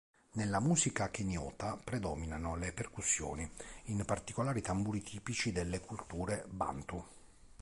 [0.31, 3.47] Nella musica keniota predominano le percussioni,
[3.83, 7.05] in particolare i tamburi tipici delle culture bantu.